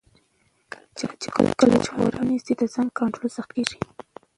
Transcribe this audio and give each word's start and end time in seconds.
کله 0.71 1.13
چې 1.21 1.27
خوراک 1.33 1.61
منع 2.17 2.37
شي، 2.45 2.53
ځان 2.73 2.87
کنټرول 2.99 3.29
سخت 3.37 3.51
کېږي. 3.55 3.77